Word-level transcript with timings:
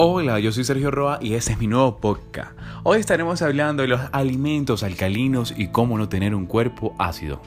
Hola, 0.00 0.38
yo 0.38 0.52
soy 0.52 0.62
Sergio 0.62 0.92
Roa 0.92 1.18
y 1.20 1.34
este 1.34 1.54
es 1.54 1.58
mi 1.58 1.66
nuevo 1.66 1.96
podcast. 1.96 2.56
Hoy 2.84 3.00
estaremos 3.00 3.42
hablando 3.42 3.82
de 3.82 3.88
los 3.88 4.00
alimentos 4.12 4.84
alcalinos 4.84 5.52
y 5.56 5.72
cómo 5.72 5.98
no 5.98 6.08
tener 6.08 6.36
un 6.36 6.46
cuerpo 6.46 6.94
ácido. 7.00 7.42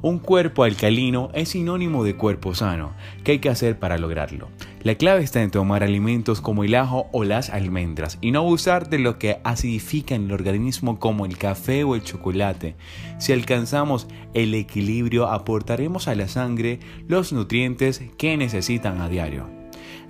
Un 0.00 0.18
cuerpo 0.18 0.64
alcalino 0.64 1.28
es 1.34 1.50
sinónimo 1.50 2.02
de 2.02 2.16
cuerpo 2.16 2.54
sano. 2.54 2.94
¿Qué 3.22 3.32
hay 3.32 3.38
que 3.38 3.50
hacer 3.50 3.78
para 3.78 3.98
lograrlo? 3.98 4.48
La 4.82 4.94
clave 4.94 5.22
está 5.22 5.42
en 5.42 5.50
tomar 5.50 5.82
alimentos 5.82 6.40
como 6.40 6.64
el 6.64 6.74
ajo 6.74 7.10
o 7.12 7.22
las 7.22 7.50
almendras 7.50 8.16
y 8.22 8.30
no 8.30 8.38
abusar 8.38 8.88
de 8.88 8.98
lo 8.98 9.18
que 9.18 9.40
acidifica 9.44 10.14
en 10.14 10.24
el 10.24 10.32
organismo 10.32 10.98
como 10.98 11.26
el 11.26 11.36
café 11.36 11.84
o 11.84 11.96
el 11.96 12.02
chocolate. 12.02 12.76
Si 13.18 13.34
alcanzamos 13.34 14.06
el 14.32 14.54
equilibrio 14.54 15.28
aportaremos 15.28 16.08
a 16.08 16.14
la 16.14 16.28
sangre 16.28 16.80
los 17.08 17.34
nutrientes 17.34 18.02
que 18.16 18.38
necesitan 18.38 19.02
a 19.02 19.10
diario. 19.10 19.53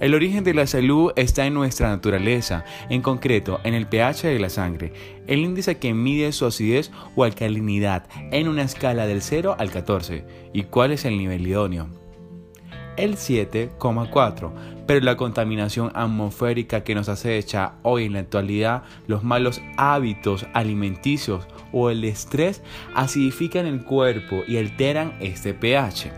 El 0.01 0.15
origen 0.15 0.43
de 0.43 0.55
la 0.55 0.67
salud 0.67 1.13
está 1.15 1.47
en 1.47 1.55
nuestra 1.55 1.89
naturaleza, 1.89 2.65
en 2.91 3.01
concreto 3.01 3.61
en 3.63 3.75
el 3.75 3.87
pH 3.87 4.27
de 4.27 4.39
la 4.41 4.49
sangre, 4.49 4.93
el 5.29 5.39
índice 5.39 5.79
que 5.79 5.95
mide 5.95 6.33
su 6.33 6.47
acidez 6.47 6.91
o 7.15 7.25
alcalinidad 7.25 8.07
en 8.33 8.49
una 8.49 8.63
escala 8.63 9.07
del 9.07 9.23
0 9.23 9.55
al 9.59 9.71
14. 9.71 10.25
¿Y 10.53 10.65
cuál 10.65 10.93
es 10.93 11.05
el 11.05 11.17
nivel 11.17 11.47
idóneo? 11.47 11.89
El 12.97 13.17
7,4, 13.17 14.53
pero 14.87 15.01
la 15.01 15.17
contaminación 15.17 15.91
atmosférica 15.95 16.83
que 16.83 16.95
nos 16.95 17.09
acecha 17.09 17.75
hoy 17.83 18.05
en 18.05 18.15
la 18.15 18.21
actualidad, 18.21 18.83
los 19.07 19.23
malos 19.23 19.61
hábitos 19.77 20.47
alimenticios 20.55 21.47
o 21.73 21.91
el 21.91 22.05
estrés 22.05 22.63
acidifican 22.95 23.67
el 23.67 23.85
cuerpo 23.85 24.43
y 24.47 24.59
alteran 24.59 25.17
este 25.21 25.55
pH. 25.55 26.13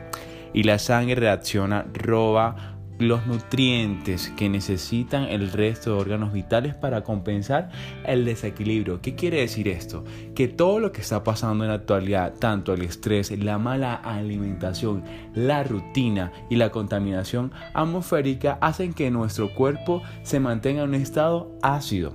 Y 0.52 0.62
la 0.62 0.78
sangre 0.78 1.16
reacciona, 1.16 1.86
roba, 1.92 2.75
los 2.98 3.26
nutrientes 3.26 4.32
que 4.36 4.48
necesitan 4.48 5.24
el 5.24 5.52
resto 5.52 5.90
de 5.90 6.00
órganos 6.00 6.32
vitales 6.32 6.74
para 6.74 7.02
compensar 7.02 7.70
el 8.04 8.24
desequilibrio. 8.24 9.00
¿Qué 9.00 9.14
quiere 9.14 9.40
decir 9.40 9.68
esto? 9.68 10.04
Que 10.34 10.48
todo 10.48 10.80
lo 10.80 10.92
que 10.92 11.02
está 11.02 11.22
pasando 11.22 11.64
en 11.64 11.70
la 11.70 11.76
actualidad, 11.76 12.34
tanto 12.38 12.72
el 12.72 12.82
estrés, 12.82 13.30
la 13.30 13.58
mala 13.58 13.94
alimentación, 13.94 15.04
la 15.34 15.62
rutina 15.62 16.32
y 16.48 16.56
la 16.56 16.70
contaminación 16.70 17.52
atmosférica 17.74 18.58
hacen 18.60 18.94
que 18.94 19.10
nuestro 19.10 19.54
cuerpo 19.54 20.02
se 20.22 20.40
mantenga 20.40 20.82
en 20.82 20.90
un 20.90 20.94
estado 20.94 21.52
ácido. 21.62 22.14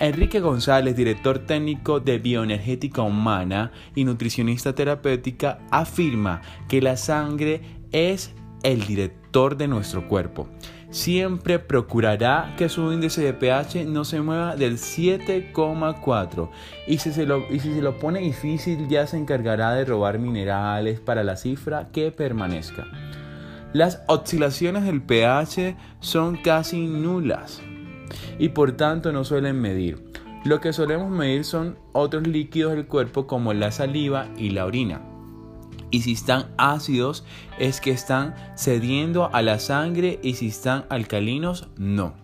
Enrique 0.00 0.40
González, 0.40 0.96
director 0.96 1.40
técnico 1.40 1.98
de 1.98 2.18
Bioenergética 2.18 3.02
Humana 3.02 3.72
y 3.96 4.04
nutricionista 4.04 4.74
terapéutica, 4.74 5.58
afirma 5.70 6.40
que 6.68 6.80
la 6.80 6.96
sangre 6.96 7.62
es 7.90 8.32
el 8.62 8.86
director 8.86 9.27
de 9.38 9.68
nuestro 9.68 10.08
cuerpo. 10.08 10.48
Siempre 10.90 11.58
procurará 11.58 12.54
que 12.56 12.68
su 12.68 12.92
índice 12.92 13.22
de 13.22 13.34
pH 13.34 13.84
no 13.84 14.04
se 14.04 14.20
mueva 14.20 14.56
del 14.56 14.78
7,4 14.78 16.50
y, 16.86 16.98
si 16.98 17.12
se 17.12 17.26
lo, 17.26 17.44
y 17.50 17.60
si 17.60 17.74
se 17.74 17.82
lo 17.82 17.98
pone 17.98 18.20
difícil 18.20 18.88
ya 18.88 19.06
se 19.06 19.16
encargará 19.16 19.74
de 19.74 19.84
robar 19.84 20.18
minerales 20.18 20.98
para 20.98 21.22
la 21.22 21.36
cifra 21.36 21.88
que 21.92 22.10
permanezca. 22.10 22.86
Las 23.72 24.02
oscilaciones 24.08 24.84
del 24.84 25.02
pH 25.02 25.76
son 26.00 26.36
casi 26.36 26.86
nulas 26.86 27.62
y 28.38 28.48
por 28.48 28.72
tanto 28.72 29.12
no 29.12 29.24
suelen 29.24 29.60
medir. 29.60 30.02
Lo 30.44 30.60
que 30.60 30.72
solemos 30.72 31.10
medir 31.10 31.44
son 31.44 31.76
otros 31.92 32.26
líquidos 32.26 32.72
del 32.72 32.86
cuerpo 32.86 33.26
como 33.26 33.52
la 33.52 33.70
saliva 33.70 34.28
y 34.36 34.50
la 34.50 34.64
orina. 34.64 35.07
Y 35.90 36.02
si 36.02 36.12
están 36.12 36.46
ácidos 36.56 37.24
es 37.58 37.80
que 37.80 37.90
están 37.90 38.34
cediendo 38.56 39.30
a 39.32 39.42
la 39.42 39.58
sangre 39.58 40.18
y 40.22 40.34
si 40.34 40.48
están 40.48 40.84
alcalinos 40.90 41.68
no. 41.76 42.14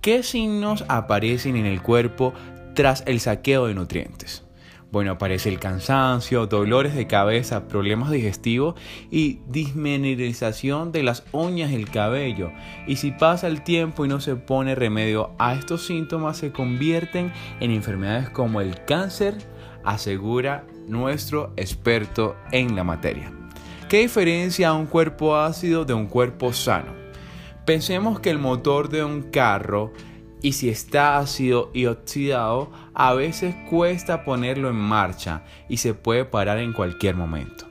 ¿Qué 0.00 0.22
signos 0.22 0.84
aparecen 0.88 1.56
en 1.56 1.66
el 1.66 1.82
cuerpo 1.82 2.32
tras 2.74 3.02
el 3.06 3.20
saqueo 3.20 3.66
de 3.66 3.74
nutrientes? 3.74 4.46
Bueno, 4.92 5.10
aparece 5.12 5.48
el 5.48 5.58
cansancio, 5.58 6.46
dolores 6.46 6.94
de 6.94 7.08
cabeza, 7.08 7.66
problemas 7.66 8.10
digestivos 8.10 8.76
y 9.10 9.40
dismineralización 9.48 10.92
de 10.92 11.02
las 11.02 11.24
uñas 11.32 11.72
del 11.72 11.90
cabello. 11.90 12.52
Y 12.86 12.96
si 12.96 13.10
pasa 13.10 13.48
el 13.48 13.64
tiempo 13.64 14.04
y 14.04 14.08
no 14.08 14.20
se 14.20 14.36
pone 14.36 14.76
remedio 14.76 15.32
a 15.38 15.54
estos 15.54 15.86
síntomas, 15.86 16.36
se 16.38 16.52
convierten 16.52 17.32
en 17.58 17.72
enfermedades 17.72 18.30
como 18.30 18.60
el 18.60 18.84
cáncer, 18.84 19.36
asegura 19.84 20.64
nuestro 20.86 21.52
experto 21.56 22.36
en 22.52 22.76
la 22.76 22.84
materia. 22.84 23.32
¿Qué 23.88 24.00
diferencia 24.00 24.72
un 24.72 24.86
cuerpo 24.86 25.36
ácido 25.36 25.84
de 25.84 25.94
un 25.94 26.06
cuerpo 26.06 26.52
sano? 26.52 26.92
Pensemos 27.64 28.20
que 28.20 28.30
el 28.30 28.38
motor 28.38 28.88
de 28.88 29.04
un 29.04 29.22
carro 29.22 29.92
y 30.42 30.52
si 30.52 30.68
está 30.68 31.18
ácido 31.18 31.70
y 31.72 31.86
oxidado, 31.86 32.70
a 32.94 33.14
veces 33.14 33.54
cuesta 33.68 34.24
ponerlo 34.24 34.68
en 34.68 34.76
marcha 34.76 35.42
y 35.68 35.78
se 35.78 35.94
puede 35.94 36.24
parar 36.24 36.58
en 36.58 36.72
cualquier 36.72 37.16
momento. 37.16 37.66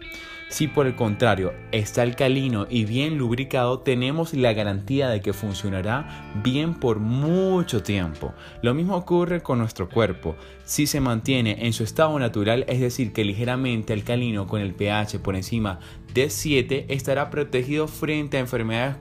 Si 0.50 0.68
por 0.68 0.86
el 0.86 0.96
contrario 0.96 1.54
está 1.72 2.04
alcalino 2.04 2.68
y 2.70 2.86
bien 2.86 3.18
lubricado, 3.18 3.80
tenemos 3.80 4.34
la 4.34 4.54
garantía 4.54 5.10
de 5.10 5.20
que 5.20 5.34
funcionará 5.34 6.32
bien 6.44 6.76
por 6.76 7.00
mucho 7.00 7.82
tiempo. 7.82 8.34
Lo 8.62 8.74
mismo 8.74 8.96
ocurre 8.96 9.42
con 9.42 9.58
nuestro 9.58 9.90
cuerpo. 9.90 10.36
Si 10.64 10.88
se 10.88 11.02
mantiene 11.02 11.66
en 11.66 11.74
su 11.74 11.84
estado 11.84 12.18
natural, 12.20 12.64
es 12.68 12.80
decir, 12.80 13.12
que 13.12 13.26
ligeramente 13.26 13.92
alcalino 13.92 14.48
con 14.48 14.62
el 14.62 14.74
pH 14.76 15.20
por 15.20 15.36
encima 15.36 15.80
de 16.14 16.30
7, 16.30 16.86
estará 16.90 17.30
protegido 17.32 17.88
frente 17.88 18.38
a 18.38 18.42
enfermedades 18.42 18.98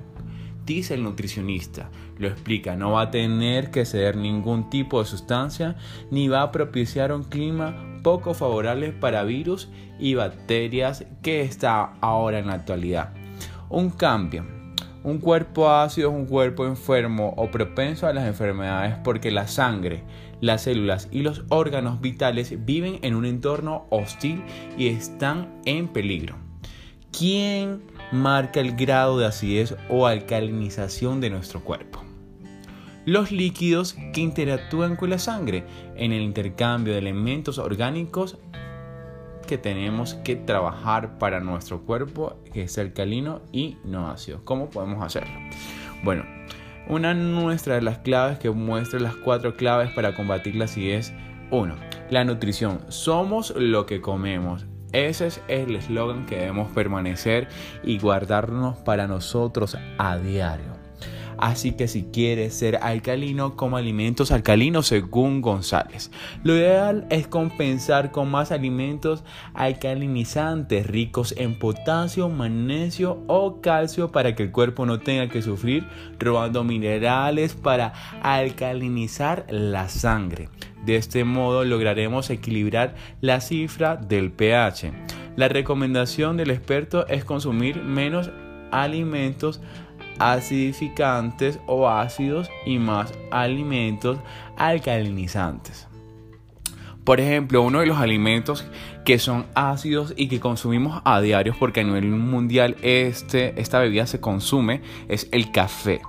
dice 0.65 0.94
el 0.94 1.03
nutricionista. 1.03 1.91
Lo 2.19 2.28
explica, 2.28 2.76
no 2.76 2.93
va 2.93 3.03
a 3.03 3.11
tener 3.11 3.71
que 3.71 3.84
ceder 3.84 4.16
ningún 4.16 4.71
tipo 4.71 5.00
de 5.00 5.06
sustancia 5.06 5.76
ni 6.11 6.28
va 6.28 6.43
a 6.43 6.53
propiciar 6.53 7.12
un 7.12 7.25
clima 7.25 7.94
poco 8.04 8.34
favorable 8.34 8.92
para 8.92 9.25
virus 9.25 9.69
y 9.98 10.15
bacterias 10.15 11.04
que 11.22 11.41
está 11.41 11.94
ahora 12.00 12.38
en 12.38 12.47
la 12.47 12.54
actualidad. 12.54 13.12
Un 13.69 13.91
cambio. 13.91 14.47
Un 15.03 15.19
cuerpo 15.19 15.69
ácido 15.69 16.10
es 16.10 16.14
un 16.14 16.26
cuerpo 16.26 16.64
enfermo 16.64 17.34
o 17.37 17.50
propenso 17.50 18.06
a 18.06 18.12
las 18.12 18.28
enfermedades 18.28 18.94
porque 19.03 19.32
la 19.32 19.48
sangre, 19.48 20.04
las 20.41 20.62
células 20.62 21.09
y 21.10 21.22
los 21.22 21.43
órganos 21.48 22.00
vitales 22.00 22.64
viven 22.64 23.00
en 23.03 23.16
un 23.16 23.26
entorno 23.26 23.87
hostil 23.91 24.44
y 24.78 24.87
están 24.87 25.60
en 25.64 25.88
peligro. 25.88 26.37
¿Quién 27.10 27.82
marca 28.14 28.60
el 28.60 28.76
grado 28.76 29.19
de 29.19 29.26
acidez 29.26 29.75
o 29.88 30.06
alcalinización 30.06 31.20
de 31.20 31.31
nuestro 31.31 31.64
cuerpo. 31.64 31.94
Los 33.06 33.31
líquidos 33.31 33.97
que 34.12 34.22
interactúan 34.22 34.97
con 34.97 35.10
la 35.10 35.19
sangre 35.19 35.65
en 35.97 36.12
el 36.12 36.22
intercambio 36.22 36.94
de 36.94 37.00
elementos 37.00 37.59
orgánicos 37.59 38.38
que 39.47 39.59
tenemos 39.59 40.15
que 40.15 40.37
trabajar 40.37 41.19
para 41.19 41.41
nuestro 41.41 41.82
cuerpo, 41.82 42.38
que 42.53 42.62
es 42.62 42.78
alcalino 42.78 43.43
y 43.53 43.76
no 43.84 44.09
ácido. 44.09 44.41
¿Cómo 44.44 44.70
podemos 44.70 45.04
hacerlo? 45.04 45.34
Bueno, 46.03 46.25
una 46.88 47.14
nuestra 47.14 47.75
de 47.75 47.82
las 47.82 47.98
claves 47.98 48.38
que 48.38 48.50
muestra 48.50 49.00
las 49.00 49.16
cuatro 49.16 49.56
claves 49.56 49.91
para 49.93 50.14
combatir 50.14 50.54
la 50.56 50.64
acidez. 50.64 51.12
1. 51.50 51.75
La 52.10 52.25
nutrición. 52.25 52.81
Somos 52.88 53.54
lo 53.56 53.84
que 53.87 54.00
comemos. 54.00 54.66
Ese 54.93 55.26
es 55.26 55.43
el 55.48 55.76
eslogan 55.76 56.25
que 56.25 56.37
debemos 56.37 56.70
permanecer 56.72 57.48
y 57.82 57.98
guardarnos 57.98 58.78
para 58.78 59.06
nosotros 59.06 59.76
a 59.98 60.19
diario. 60.19 60.74
Así 61.39 61.72
que 61.72 61.89
si 61.89 62.05
quieres 62.05 62.55
ser 62.55 62.77
alcalino, 62.77 63.56
como 63.56 63.77
alimentos 63.77 64.31
alcalinos 64.31 64.87
según 64.87 65.41
González. 65.41 66.11
Lo 66.43 66.55
ideal 66.55 67.06
es 67.11 67.27
compensar 67.27 68.11
con 68.11 68.31
más 68.31 68.53
alimentos 68.53 69.25
alcalinizantes 69.55 70.87
ricos 70.87 71.34
en 71.37 71.59
potasio, 71.59 72.28
magnesio 72.28 73.23
o 73.27 73.61
calcio 73.61 74.12
para 74.12 74.35
que 74.35 74.44
el 74.44 74.53
cuerpo 74.53 74.87
no 74.87 75.00
tenga 75.00 75.29
que 75.29 75.43
sufrir 75.43 75.87
robando 76.19 76.64
minerales 76.64 77.55
para 77.55 77.93
alcalinizar 78.23 79.47
la 79.49 79.88
sangre. 79.88 80.49
De 80.85 80.97
este 80.97 81.25
modo 81.25 81.64
lograremos 81.64 82.29
equilibrar 82.31 82.94
la 83.20 83.41
cifra 83.41 83.97
del 83.97 84.31
pH. 84.31 84.93
La 85.37 85.49
recomendación 85.49 86.37
del 86.37 86.50
experto 86.50 87.06
es 87.08 87.25
consumir 87.25 87.82
menos 87.82 88.31
alimentos 88.70 89.61
acidificantes 90.19 91.58
o 91.66 91.88
ácidos 91.88 92.50
y 92.66 92.78
más 92.78 93.12
alimentos 93.31 94.19
alcalinizantes. 94.56 95.88
Por 97.05 97.20
ejemplo, 97.20 97.61
uno 97.61 97.81
de 97.81 97.87
los 97.87 97.99
alimentos 97.99 98.64
que 99.05 99.19
son 99.19 99.46
ácidos 99.55 100.14
y 100.16 100.28
que 100.28 100.40
consumimos 100.40 101.02
a 101.05 101.20
diario 101.20 101.55
porque 101.58 101.81
a 101.81 101.84
nivel 101.84 102.06
mundial 102.06 102.76
este, 102.81 103.61
esta 103.61 103.78
bebida 103.78 104.06
se 104.06 104.20
consume 104.20 104.81
es 105.08 105.28
el 105.31 105.52
café 105.52 106.00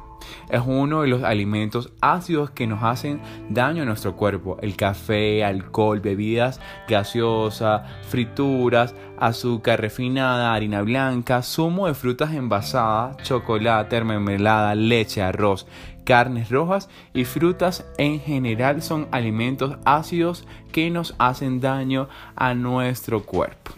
es 0.49 0.61
uno 0.65 1.01
de 1.01 1.07
los 1.07 1.23
alimentos 1.23 1.91
ácidos 2.01 2.51
que 2.51 2.67
nos 2.67 2.83
hacen 2.83 3.21
daño 3.49 3.83
a 3.83 3.85
nuestro 3.85 4.15
cuerpo. 4.15 4.57
El 4.61 4.75
café, 4.75 5.43
alcohol, 5.43 5.99
bebidas 5.99 6.59
gaseosas, 6.87 7.83
frituras, 8.09 8.95
azúcar 9.17 9.81
refinada, 9.81 10.53
harina 10.53 10.81
blanca, 10.81 11.41
zumo 11.41 11.87
de 11.87 11.93
frutas 11.93 12.33
envasadas, 12.33 13.17
chocolate, 13.23 14.03
mermelada, 14.03 14.75
leche, 14.75 15.21
arroz, 15.21 15.67
carnes 16.03 16.49
rojas 16.49 16.89
y 17.13 17.25
frutas 17.25 17.85
en 17.97 18.19
general 18.19 18.81
son 18.81 19.07
alimentos 19.11 19.77
ácidos 19.85 20.45
que 20.71 20.89
nos 20.89 21.15
hacen 21.17 21.59
daño 21.59 22.07
a 22.35 22.53
nuestro 22.53 23.23
cuerpo. 23.23 23.71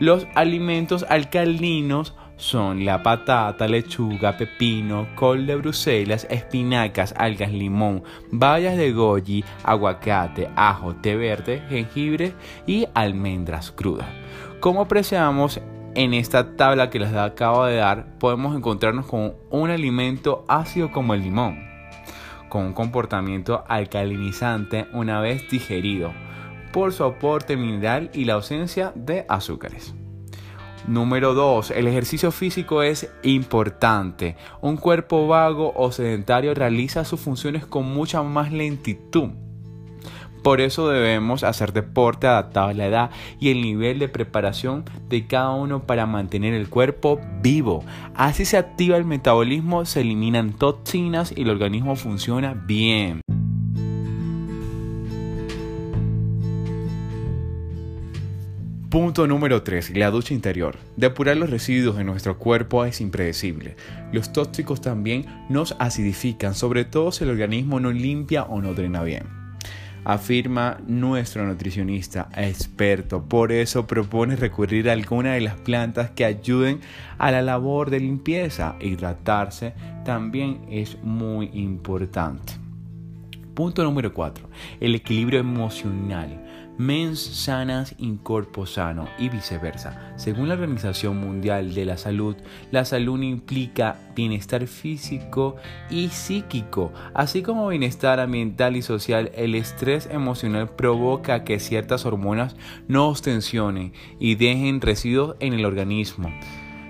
Los 0.00 0.26
alimentos 0.34 1.04
alcalinos 1.08 2.14
son 2.40 2.86
la 2.86 3.02
patata, 3.02 3.68
lechuga, 3.68 4.36
pepino, 4.36 5.08
col 5.14 5.46
de 5.46 5.56
Bruselas, 5.56 6.26
espinacas, 6.30 7.14
algas, 7.16 7.52
limón, 7.52 8.02
bayas 8.32 8.76
de 8.76 8.92
goji, 8.92 9.44
aguacate, 9.62 10.48
ajo, 10.56 10.96
té 10.96 11.16
verde, 11.16 11.62
jengibre 11.68 12.32
y 12.66 12.86
almendras 12.94 13.70
crudas. 13.70 14.08
Como 14.58 14.80
apreciamos 14.80 15.60
en 15.94 16.14
esta 16.14 16.56
tabla 16.56 16.88
que 16.88 16.98
les 16.98 17.12
acabo 17.14 17.66
de 17.66 17.76
dar, 17.76 18.18
podemos 18.18 18.56
encontrarnos 18.56 19.06
con 19.06 19.34
un 19.50 19.70
alimento 19.70 20.44
ácido 20.48 20.90
como 20.90 21.12
el 21.12 21.22
limón, 21.22 21.58
con 22.48 22.64
un 22.64 22.72
comportamiento 22.72 23.64
alcalinizante 23.68 24.86
una 24.92 25.20
vez 25.20 25.48
digerido, 25.50 26.12
por 26.72 26.92
su 26.94 27.04
aporte 27.04 27.56
mineral 27.56 28.10
y 28.14 28.24
la 28.24 28.34
ausencia 28.34 28.92
de 28.94 29.26
azúcares. 29.28 29.94
Número 30.86 31.34
2. 31.34 31.72
El 31.72 31.86
ejercicio 31.86 32.32
físico 32.32 32.82
es 32.82 33.10
importante. 33.22 34.36
Un 34.60 34.76
cuerpo 34.76 35.26
vago 35.26 35.72
o 35.76 35.92
sedentario 35.92 36.54
realiza 36.54 37.04
sus 37.04 37.20
funciones 37.20 37.66
con 37.66 37.84
mucha 37.92 38.22
más 38.22 38.52
lentitud. 38.52 39.30
Por 40.42 40.62
eso 40.62 40.88
debemos 40.88 41.44
hacer 41.44 41.72
deporte 41.72 42.26
adaptado 42.26 42.68
a 42.68 42.72
la 42.72 42.86
edad 42.86 43.10
y 43.38 43.50
el 43.50 43.60
nivel 43.60 43.98
de 43.98 44.08
preparación 44.08 44.84
de 45.08 45.26
cada 45.26 45.50
uno 45.50 45.86
para 45.86 46.06
mantener 46.06 46.54
el 46.54 46.70
cuerpo 46.70 47.20
vivo. 47.42 47.84
Así 48.14 48.46
se 48.46 48.56
activa 48.56 48.96
el 48.96 49.04
metabolismo, 49.04 49.84
se 49.84 50.00
eliminan 50.00 50.52
toxinas 50.52 51.34
y 51.36 51.42
el 51.42 51.50
organismo 51.50 51.94
funciona 51.94 52.54
bien. 52.54 53.20
Punto 58.90 59.28
número 59.28 59.62
3. 59.62 59.96
La 59.96 60.10
ducha 60.10 60.34
interior. 60.34 60.76
Depurar 60.96 61.36
los 61.36 61.48
residuos 61.48 61.96
de 61.96 62.02
nuestro 62.02 62.38
cuerpo 62.38 62.84
es 62.84 63.00
impredecible. 63.00 63.76
Los 64.10 64.32
tóxicos 64.32 64.80
también 64.80 65.26
nos 65.48 65.76
acidifican, 65.78 66.56
sobre 66.56 66.84
todo 66.84 67.12
si 67.12 67.22
el 67.22 67.30
organismo 67.30 67.78
no 67.78 67.92
limpia 67.92 68.42
o 68.42 68.60
no 68.60 68.74
drena 68.74 69.04
bien. 69.04 69.28
Afirma 70.02 70.78
nuestro 70.88 71.46
nutricionista 71.46 72.30
experto. 72.36 73.22
Por 73.22 73.52
eso 73.52 73.86
propone 73.86 74.34
recurrir 74.34 74.90
a 74.90 74.92
alguna 74.94 75.34
de 75.34 75.42
las 75.42 75.54
plantas 75.54 76.10
que 76.10 76.24
ayuden 76.24 76.80
a 77.16 77.30
la 77.30 77.42
labor 77.42 77.90
de 77.90 78.00
limpieza. 78.00 78.74
Hidratarse 78.80 79.72
también 80.04 80.62
es 80.68 80.98
muy 81.04 81.48
importante. 81.52 82.54
Punto 83.54 83.84
número 83.84 84.12
4. 84.12 84.48
El 84.80 84.96
equilibrio 84.96 85.38
emocional 85.38 86.49
mens 86.80 87.20
sanas 87.20 87.94
in 87.98 88.16
corpo 88.16 88.64
sano 88.64 89.06
y 89.18 89.28
viceversa. 89.28 90.14
Según 90.16 90.48
la 90.48 90.54
Organización 90.54 91.18
Mundial 91.18 91.74
de 91.74 91.84
la 91.84 91.98
Salud, 91.98 92.36
la 92.70 92.86
salud 92.86 93.20
implica 93.20 93.96
bienestar 94.16 94.66
físico 94.66 95.56
y 95.90 96.08
psíquico, 96.08 96.90
así 97.12 97.42
como 97.42 97.68
bienestar 97.68 98.18
ambiental 98.18 98.76
y 98.76 98.82
social. 98.82 99.30
El 99.34 99.56
estrés 99.56 100.08
emocional 100.10 100.70
provoca 100.70 101.44
que 101.44 101.60
ciertas 101.60 102.06
hormonas 102.06 102.56
no 102.88 103.12
tensionen 103.12 103.92
y 104.18 104.36
dejen 104.36 104.80
residuos 104.80 105.36
en 105.40 105.52
el 105.52 105.66
organismo. 105.66 106.32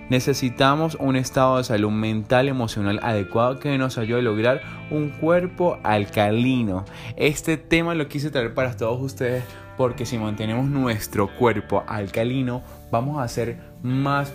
Necesitamos 0.08 0.96
un 1.00 1.16
estado 1.16 1.58
de 1.58 1.64
salud 1.64 1.90
mental 1.90 2.48
emocional 2.48 3.00
adecuado 3.02 3.58
que 3.58 3.76
nos 3.76 3.98
ayude 3.98 4.20
a 4.20 4.22
lograr 4.22 4.60
un 4.90 5.10
cuerpo 5.10 5.78
alcalino. 5.82 6.84
Este 7.16 7.56
tema 7.56 7.94
lo 7.94 8.08
quise 8.08 8.30
traer 8.30 8.54
para 8.54 8.76
todos 8.76 9.00
ustedes 9.00 9.44
porque 9.80 10.04
si 10.04 10.18
mantenemos 10.18 10.68
nuestro 10.68 11.34
cuerpo 11.36 11.84
alcalino 11.88 12.62
vamos 12.90 13.18
a 13.18 13.26
ser 13.28 13.56
más 13.82 14.30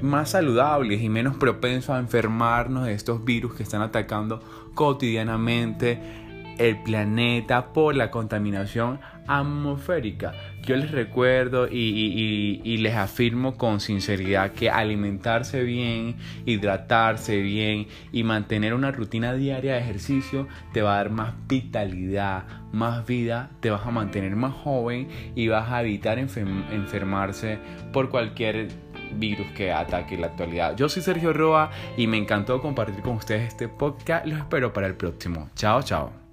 más 0.00 0.30
saludables 0.30 1.00
y 1.00 1.08
menos 1.08 1.36
propensos 1.36 1.90
a 1.90 2.00
enfermarnos 2.00 2.84
de 2.84 2.92
estos 2.92 3.24
virus 3.24 3.54
que 3.54 3.62
están 3.62 3.82
atacando 3.82 4.40
cotidianamente 4.74 6.00
el 6.58 6.82
planeta 6.82 7.72
por 7.72 7.94
la 7.94 8.10
contaminación 8.10 9.00
atmosférica. 9.26 10.34
Yo 10.62 10.76
les 10.76 10.90
recuerdo 10.90 11.68
y, 11.70 12.76
les 12.78 12.94
afirmo 12.94 13.56
con 13.56 13.80
sinceridad 13.80 14.52
que 14.52 14.70
alimentarse 14.70 15.62
bien, 15.62 16.16
hidratarse 16.44 17.40
bien 17.40 17.86
y 18.12 18.22
mantener 18.22 18.74
una 18.74 18.90
rutina 18.90 19.34
diaria 19.34 19.74
de 19.74 19.80
ejercicio 19.80 20.46
te 20.72 20.82
va 20.82 20.94
a 20.94 20.96
dar 20.96 21.10
más 21.10 21.34
vitalidad, 21.48 22.44
más 22.72 23.06
vida, 23.06 23.50
te 23.60 23.70
vas 23.70 23.86
a 23.86 23.90
mantener 23.90 24.36
más 24.36 24.54
joven 24.54 25.08
y 25.34 25.48
vas 25.48 25.70
a 25.70 25.80
evitar 25.82 26.18
enfermarse 26.18 27.58
por 27.92 28.10
cualquier 28.10 28.68
virus 29.16 29.46
que 29.52 29.72
ataque 29.72 30.18
la 30.18 30.28
actualidad. 30.28 30.76
Yo 30.76 30.88
soy 30.88 31.02
Sergio 31.02 31.32
Roa 31.32 31.70
y 31.96 32.06
me 32.06 32.18
encantó 32.18 32.60
compartir 32.60 33.02
con 33.02 33.16
ustedes 33.16 33.48
este 33.48 33.68
podcast. 33.68 34.26
Los 34.26 34.38
espero 34.38 34.72
para 34.72 34.86
el 34.86 34.94
próximo. 34.94 35.50
Chao, 35.54 35.82
chao. 35.82 36.27